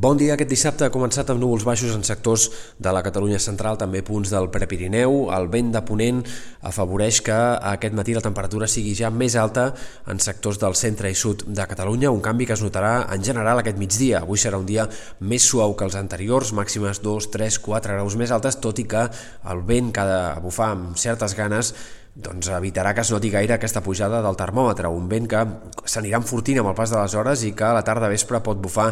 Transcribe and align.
Bon 0.00 0.16
dia. 0.16 0.32
Aquest 0.32 0.48
dissabte 0.48 0.86
ha 0.86 0.92
començat 0.94 1.28
amb 1.28 1.42
núvols 1.42 1.64
baixos 1.68 1.90
en 1.92 2.00
sectors 2.08 2.46
de 2.80 2.92
la 2.94 3.02
Catalunya 3.04 3.36
central, 3.36 3.76
també 3.76 4.00
punts 4.00 4.30
del 4.32 4.46
Prepirineu. 4.48 5.26
El 5.36 5.50
vent 5.52 5.74
de 5.74 5.82
ponent 5.84 6.22
afavoreix 6.70 7.18
que 7.26 7.36
aquest 7.72 7.98
matí 7.98 8.14
la 8.16 8.22
temperatura 8.24 8.64
sigui 8.64 8.94
ja 8.96 9.10
més 9.12 9.36
alta 9.36 9.66
en 10.08 10.22
sectors 10.24 10.56
del 10.62 10.78
centre 10.80 11.12
i 11.12 11.18
sud 11.18 11.44
de 11.44 11.68
Catalunya, 11.68 12.14
un 12.16 12.24
canvi 12.24 12.48
que 12.48 12.56
es 12.56 12.64
notarà 12.64 12.94
en 13.12 13.28
general 13.28 13.60
aquest 13.60 13.76
migdia. 13.76 14.24
Avui 14.24 14.40
serà 14.40 14.56
un 14.56 14.64
dia 14.64 14.88
més 15.20 15.44
suau 15.44 15.76
que 15.76 15.84
els 15.84 16.00
anteriors, 16.00 16.54
màximes 16.56 17.04
2, 17.04 17.28
3, 17.36 17.60
4 17.68 18.00
graus 18.00 18.16
més 18.16 18.32
altes, 18.32 18.56
tot 18.56 18.80
i 18.80 18.88
que 18.88 19.04
el 19.52 19.64
vent 19.68 19.92
que 19.92 20.00
ha 20.00 20.08
de 20.14 20.22
bufar 20.40 20.72
amb 20.78 20.96
certes 20.96 21.36
ganes 21.36 21.74
doncs 22.14 22.48
evitarà 22.50 22.90
que 22.94 23.04
es 23.04 23.10
noti 23.14 23.30
gaire 23.30 23.54
aquesta 23.54 23.82
pujada 23.86 24.18
del 24.24 24.36
termòmetre, 24.36 24.90
un 24.90 25.06
vent 25.08 25.28
que 25.30 25.42
s'anirà 25.86 26.18
enfortint 26.18 26.58
amb 26.60 26.72
el 26.72 26.76
pas 26.78 26.90
de 26.90 26.98
les 26.98 27.14
hores 27.14 27.44
i 27.46 27.52
que 27.54 27.64
a 27.68 27.74
la 27.76 27.84
tarda 27.86 28.10
vespre 28.10 28.42
pot 28.42 28.58
bufar 28.58 28.88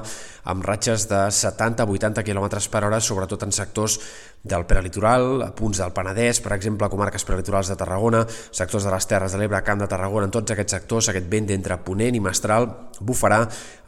amb 0.49 0.65
ratxes 0.65 1.09
de 1.11 1.25
70-80 1.35 2.23
km 2.25 2.47
per 2.71 2.85
hora, 2.87 3.01
sobretot 3.01 3.43
en 3.43 3.53
sectors 3.53 3.99
del 4.43 4.65
prelitoral, 4.67 5.43
a 5.43 5.51
punts 5.55 5.81
del 5.83 5.93
Penedès, 5.93 6.41
per 6.41 6.55
exemple, 6.55 6.89
comarques 6.89 7.25
prelitorals 7.27 7.69
de 7.69 7.77
Tarragona, 7.77 8.25
sectors 8.29 8.87
de 8.87 8.93
les 8.93 9.07
Terres 9.11 9.35
de 9.35 9.41
l'Ebre, 9.41 9.61
Camp 9.67 9.83
de 9.83 9.89
Tarragona, 9.91 10.29
en 10.29 10.35
tots 10.35 10.55
aquests 10.55 10.77
sectors, 10.79 11.09
aquest 11.11 11.27
vent 11.31 11.49
d'entre 11.51 11.79
Ponent 11.85 12.15
i 12.15 12.23
Mestral 12.23 12.69
bufarà 13.01 13.43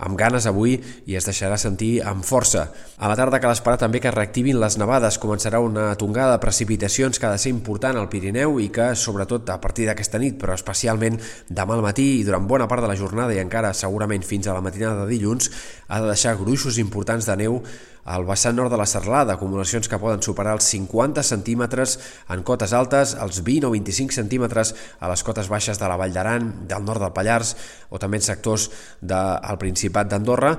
amb 0.04 0.18
ganes 0.18 0.46
avui 0.46 0.76
i 1.06 1.16
es 1.18 1.26
deixarà 1.26 1.56
sentir 1.58 2.00
amb 2.06 2.24
força. 2.26 2.66
A 2.98 3.10
la 3.10 3.16
tarda 3.18 3.40
cal 3.42 3.54
esperar 3.54 3.78
també 3.80 4.00
que 4.02 4.12
reactivin 4.14 4.60
les 4.60 4.78
nevades, 4.78 5.18
començarà 5.22 5.60
una 5.62 5.90
tongada 6.00 6.36
de 6.36 6.42
precipitacions 6.42 7.18
que 7.18 7.26
ha 7.26 7.34
de 7.34 7.42
ser 7.42 7.54
important 7.54 7.98
al 7.98 8.10
Pirineu 8.12 8.58
i 8.60 8.70
que, 8.74 8.92
sobretot 8.94 9.50
a 9.50 9.60
partir 9.60 9.86
d'aquesta 9.88 10.18
nit, 10.18 10.38
però 10.40 10.54
especialment 10.58 11.18
demà 11.48 11.78
al 11.78 11.84
matí 11.86 12.08
i 12.18 12.24
durant 12.26 12.48
bona 12.50 12.68
part 12.68 12.82
de 12.82 12.90
la 12.90 12.98
jornada 12.98 13.34
i 13.34 13.42
encara 13.42 13.74
segurament 13.74 14.26
fins 14.26 14.48
a 14.48 14.56
la 14.56 14.64
matinada 14.64 15.04
de 15.04 15.14
dilluns, 15.14 15.50
ha 15.88 16.00
de 16.00 16.10
deixar 16.10 16.36
gruixos 16.38 16.78
importants 16.78 17.26
de 17.26 17.38
neu 17.38 17.62
al 18.10 18.24
vessant 18.24 18.56
nord 18.56 18.72
de 18.72 18.78
la 18.80 18.86
Serlada, 18.88 19.34
acumulacions 19.34 19.88
que 19.88 19.98
poden 20.00 20.22
superar 20.24 20.39
els 20.48 20.64
50 20.72 21.22
centímetres 21.26 21.98
en 22.32 22.44
cotes 22.46 22.72
altes, 22.72 23.12
els 23.20 23.42
20 23.44 23.68
o 23.68 23.70
25 23.74 24.16
centímetres 24.16 24.74
a 25.00 25.10
les 25.10 25.24
cotes 25.26 25.50
baixes 25.52 25.78
de 25.80 25.88
la 25.90 25.98
Vall 26.00 26.14
d'Aran, 26.14 26.48
del 26.70 26.84
nord 26.86 27.04
del 27.04 27.12
Pallars 27.16 27.54
o 27.90 27.98
també 27.98 28.20
en 28.20 28.24
sectors 28.24 28.68
del 29.00 29.58
Principat 29.60 30.08
d'Andorra 30.10 30.54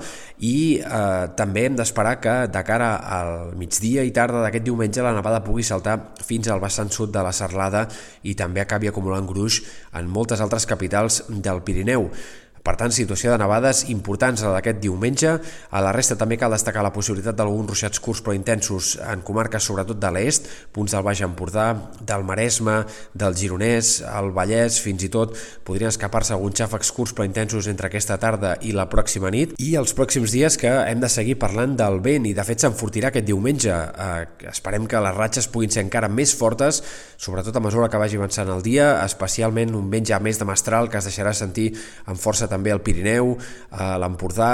i 0.45 0.81
eh, 0.81 1.31
també 1.38 1.65
hem 1.65 1.79
d'esperar 1.79 2.17
que 2.21 2.35
de 2.51 2.63
cara 2.67 2.91
al 3.17 3.55
migdia 3.57 4.03
i 4.03 4.13
tarda 4.13 4.43
d'aquest 4.43 4.67
diumenge 4.67 5.01
la 5.05 5.15
nevada 5.15 5.43
pugui 5.45 5.63
saltar 5.63 5.97
fins 6.21 6.49
al 6.51 6.61
vessant 6.61 6.91
sud 6.91 7.13
de 7.16 7.23
la 7.23 7.33
Serlada 7.33 7.88
i 8.23 8.35
també 8.35 8.61
acabi 8.61 8.91
acumulant 8.91 9.27
gruix 9.27 9.61
en 9.97 10.09
moltes 10.11 10.41
altres 10.43 10.67
capitals 10.69 11.23
del 11.29 11.63
Pirineu. 11.66 12.09
Per 12.61 12.75
tant, 12.77 12.93
situació 12.93 13.31
de 13.33 13.39
nevades 13.41 13.87
importants 13.89 14.43
a 14.45 14.51
d'aquest 14.53 14.81
diumenge. 14.83 15.31
A 15.73 15.81
la 15.81 15.93
resta 15.95 16.17
també 16.19 16.37
cal 16.37 16.53
destacar 16.53 16.83
la 16.85 16.93
possibilitat 16.93 17.37
d'alguns 17.37 17.71
ruixats 17.71 18.01
curts 18.03 18.21
però 18.21 18.35
intensos 18.37 18.93
en 19.01 19.23
comarques 19.25 19.65
sobretot 19.65 19.97
de 19.97 20.11
l'est, 20.13 20.45
punts 20.73 20.93
del 20.93 21.05
Baix 21.05 21.23
Empordà, 21.25 21.71
del 22.05 22.25
Maresme, 22.27 22.83
del 23.17 23.37
Gironès, 23.37 23.95
el 24.05 24.29
Vallès, 24.35 24.77
fins 24.83 25.07
i 25.07 25.09
tot 25.09 25.33
podrien 25.65 25.89
escapar-se 25.89 26.35
alguns 26.35 26.59
xàfecs 26.61 26.91
curts 26.93 27.15
però 27.17 27.25
intensos 27.25 27.69
entre 27.71 27.89
aquesta 27.89 28.19
tarda 28.21 28.53
i 28.61 28.75
la 28.77 28.85
pròxima 28.91 29.31
nit. 29.33 29.55
I 29.57 29.73
els 29.81 29.95
pròxims 29.97 30.35
dies 30.35 30.59
que 30.61 30.69
hem 30.69 31.01
de 31.01 31.09
seguir 31.09 31.39
parlant 31.41 31.73
del 31.79 31.97
vent 32.05 32.29
i 32.29 32.35
de 32.37 32.45
fet 32.45 32.61
s'enfortirà 32.61 33.09
aquest 33.09 33.25
diumenge. 33.25 33.73
Eh, 33.73 34.51
esperem 34.53 34.85
que 34.85 35.01
les 35.01 35.17
ratxes 35.17 35.49
puguin 35.49 35.73
ser 35.73 35.85
encara 35.87 36.11
més 36.11 36.35
fortes, 36.37 36.83
sobretot 37.17 37.57
a 37.57 37.63
mesura 37.65 37.89
que 37.89 38.01
vagi 38.01 38.21
avançant 38.21 38.53
el 38.53 38.61
dia, 38.61 38.93
especialment 39.01 39.73
un 39.77 39.89
vent 39.89 40.05
ja 40.13 40.21
més 40.21 40.37
de 40.37 40.45
mestral 40.45 40.93
que 40.93 41.01
es 41.01 41.09
deixarà 41.09 41.33
sentir 41.33 41.71
amb 42.05 42.21
força 42.21 42.50
també 42.52 42.73
al 42.73 42.83
Pirineu, 42.83 43.33
a 43.71 43.95
l'Empordà, 44.02 44.52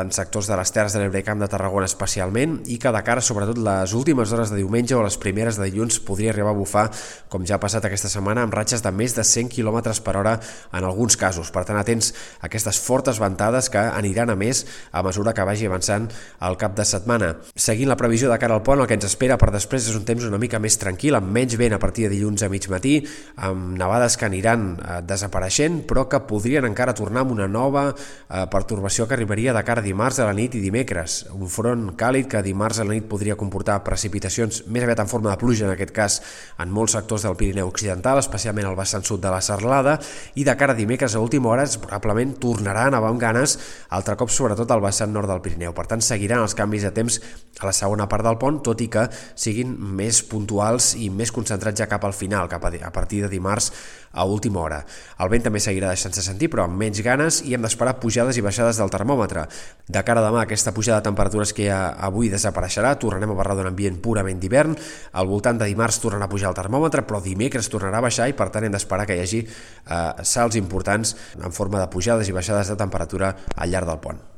en 0.00 0.12
sectors 0.14 0.48
de 0.50 0.58
les 0.58 0.72
Terres 0.74 0.94
de 0.94 1.02
l'Ebre 1.02 1.20
i 1.20 1.26
Camp 1.26 1.42
de 1.42 1.50
Tarragona 1.50 1.88
especialment, 1.90 2.60
i 2.70 2.78
que 2.80 2.94
de 2.94 3.02
cara, 3.06 3.24
sobretot 3.24 3.58
les 3.58 3.94
últimes 3.98 4.32
hores 4.32 4.52
de 4.54 4.60
diumenge 4.60 4.94
o 4.96 5.02
les 5.04 5.18
primeres 5.20 5.58
de 5.58 5.66
dilluns, 5.66 6.00
podria 6.06 6.30
arribar 6.34 6.54
a 6.54 6.58
bufar, 6.58 6.86
com 7.28 7.44
ja 7.46 7.58
ha 7.58 7.62
passat 7.62 7.84
aquesta 7.86 8.10
setmana, 8.12 8.44
amb 8.46 8.54
ratxes 8.54 8.84
de 8.84 8.92
més 8.94 9.16
de 9.18 9.26
100 9.26 9.50
km 9.52 9.80
per 10.04 10.16
hora 10.20 10.36
en 10.72 10.86
alguns 10.86 11.18
casos. 11.20 11.50
Per 11.50 11.64
tant, 11.66 11.78
atents 11.80 12.12
a 12.40 12.48
aquestes 12.48 12.78
fortes 12.80 13.20
ventades 13.22 13.70
que 13.70 13.80
aniran 13.80 14.30
a 14.30 14.38
més 14.38 14.64
a 14.92 15.02
mesura 15.06 15.34
que 15.34 15.46
vagi 15.46 15.66
avançant 15.66 16.08
el 16.46 16.58
cap 16.60 16.76
de 16.78 16.86
setmana. 16.86 17.34
Seguint 17.54 17.90
la 17.90 17.98
previsió 18.00 18.30
de 18.30 18.38
cara 18.38 18.56
al 18.56 18.64
pont, 18.66 18.80
el 18.80 18.88
que 18.88 18.98
ens 18.98 19.08
espera 19.08 19.38
per 19.40 19.50
després 19.54 19.88
és 19.90 19.96
un 19.98 20.06
temps 20.08 20.26
una 20.26 20.40
mica 20.40 20.60
més 20.62 20.78
tranquil, 20.80 21.16
amb 21.18 21.30
menys 21.34 21.56
vent 21.60 21.76
a 21.76 21.80
partir 21.82 22.06
de 22.06 22.14
dilluns 22.14 22.44
a 22.44 22.50
mig 22.52 22.68
matí, 22.70 22.98
amb 23.36 23.76
nevades 23.78 24.16
que 24.18 24.28
aniran 24.28 24.66
eh, 24.76 25.00
desapareixent, 25.06 25.82
però 25.88 26.06
que 26.10 26.22
podrien 26.28 26.66
encara 26.68 26.96
tornar 26.96 27.24
amb 27.24 27.34
una 27.36 27.39
nova 27.48 27.90
eh, 27.94 28.44
pertorbació 28.50 29.06
que 29.06 29.14
arribaria 29.16 29.54
de 29.56 29.62
cara 29.64 29.80
a 29.80 29.84
dimarts 29.84 30.20
a 30.20 30.26
la 30.28 30.34
nit 30.36 30.54
i 30.58 30.62
dimecres. 30.62 31.26
Un 31.32 31.48
front 31.48 31.86
càlid 32.00 32.28
que 32.30 32.42
dimarts 32.44 32.80
a 32.80 32.86
la 32.88 32.96
nit 32.96 33.06
podria 33.08 33.36
comportar 33.40 33.78
precipitacions 33.86 34.64
més 34.68 34.84
aviat 34.84 35.04
en 35.04 35.10
forma 35.10 35.30
de 35.30 35.38
pluja, 35.40 35.66
en 35.66 35.74
aquest 35.74 35.94
cas 35.96 36.20
en 36.58 36.72
molts 36.74 36.96
sectors 36.98 37.24
del 37.26 37.38
Pirineu 37.38 37.70
Occidental, 37.70 38.20
especialment 38.20 38.68
al 38.68 38.78
vessant 38.78 39.06
sud 39.06 39.22
de 39.22 39.32
la 39.32 39.40
Serlada, 39.44 39.98
i 40.34 40.44
de 40.44 40.56
cara 40.56 40.74
a 40.74 40.78
dimecres 40.78 41.14
a 41.14 41.22
última 41.22 41.52
hora 41.52 41.66
probablement 41.80 42.34
tornarà 42.40 42.86
a 42.88 42.94
nevar 42.94 43.10
amb 43.12 43.20
ganes, 43.20 43.56
altre 43.90 44.16
cop 44.18 44.32
sobretot 44.32 44.70
al 44.70 44.82
vessant 44.84 45.12
nord 45.12 45.30
del 45.30 45.42
Pirineu. 45.44 45.74
Per 45.76 45.86
tant, 45.90 46.02
seguiran 46.04 46.42
els 46.44 46.56
canvis 46.58 46.86
de 46.88 46.92
temps 46.96 47.20
a 47.60 47.68
la 47.68 47.74
segona 47.76 48.08
part 48.08 48.24
del 48.26 48.38
pont, 48.40 48.60
tot 48.64 48.80
i 48.80 48.88
que 48.92 49.06
siguin 49.38 49.76
més 50.00 50.22
puntuals 50.26 50.94
i 50.98 51.10
més 51.12 51.32
concentrats 51.34 51.78
ja 51.80 51.88
cap 51.90 52.04
al 52.04 52.16
final, 52.16 52.48
cap 52.48 52.64
a, 52.64 52.72
a 52.72 52.92
partir 52.94 53.22
de 53.24 53.30
dimarts 53.32 53.70
a 54.12 54.24
última 54.24 54.60
hora. 54.60 54.80
El 55.22 55.30
vent 55.30 55.44
també 55.46 55.60
seguirà 55.62 55.92
deixant-se 55.92 56.24
sentir, 56.24 56.50
però 56.50 56.66
amb 56.66 56.78
menys 56.80 57.02
ganes 57.06 57.29
i 57.46 57.54
hem 57.54 57.62
d'esperar 57.62 57.98
pujades 58.02 58.38
i 58.38 58.44
baixades 58.44 58.80
del 58.80 58.90
termòmetre. 58.92 59.46
De 59.86 60.02
cara 60.06 60.22
a 60.22 60.26
demà, 60.26 60.42
aquesta 60.42 60.74
pujada 60.76 60.98
de 61.00 61.08
temperatures 61.08 61.54
que 61.56 61.68
ha 61.70 61.94
avui 62.08 62.32
desapareixerà, 62.32 62.96
tornarem 62.98 63.34
a 63.34 63.38
parlar 63.38 63.58
d'un 63.60 63.70
ambient 63.70 64.00
purament 64.02 64.42
d'hivern, 64.42 64.74
al 65.12 65.30
voltant 65.30 65.60
de 65.60 65.70
dimarts 65.70 66.00
tornarà 66.02 66.26
a 66.26 66.32
pujar 66.32 66.50
el 66.50 66.58
termòmetre, 66.58 67.06
però 67.06 67.22
dimecres 67.24 67.70
tornarà 67.72 68.02
a 68.02 68.06
baixar 68.08 68.30
i 68.30 68.36
per 68.38 68.50
tant 68.50 68.66
hem 68.66 68.74
d'esperar 68.74 69.06
que 69.06 69.18
hi 69.18 69.24
hagi 69.24 69.44
eh, 69.46 70.02
salts 70.22 70.58
importants 70.60 71.16
en 71.38 71.54
forma 71.54 71.80
de 71.82 71.88
pujades 71.92 72.28
i 72.28 72.36
baixades 72.36 72.74
de 72.74 72.78
temperatura 72.80 73.34
al 73.56 73.70
llarg 73.70 73.90
del 73.90 74.04
pont. 74.04 74.29